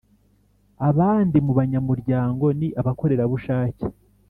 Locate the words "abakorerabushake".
2.79-3.85